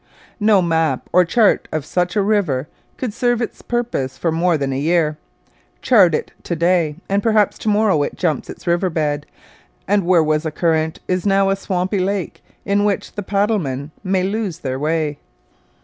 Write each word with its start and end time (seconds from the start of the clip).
No 0.39 0.63
map 0.63 1.07
or 1.13 1.23
chart 1.23 1.67
of 1.71 1.85
such 1.85 2.15
a 2.15 2.23
river 2.23 2.67
could 2.97 3.13
serve 3.13 3.39
its 3.39 3.61
purpose 3.61 4.17
for 4.17 4.31
more 4.31 4.57
than 4.57 4.73
a 4.73 4.79
year. 4.79 5.19
Chart 5.83 6.15
it 6.15 6.31
to 6.41 6.55
day, 6.55 6.95
and 7.07 7.21
perhaps 7.21 7.55
to 7.59 7.69
morrow 7.69 8.01
it 8.01 8.15
jumps 8.15 8.49
its 8.49 8.65
river 8.65 8.89
bed; 8.89 9.27
and 9.87 10.03
where 10.03 10.23
was 10.23 10.43
a 10.43 10.49
current 10.49 10.99
is 11.07 11.23
now 11.27 11.51
a 11.51 11.55
swampy 11.55 11.99
lake 11.99 12.41
in 12.65 12.83
which 12.83 13.11
the 13.13 13.21
paddlemen 13.21 13.91
may 14.03 14.23
lose 14.23 14.57
their 14.57 14.79
way. 14.79 15.19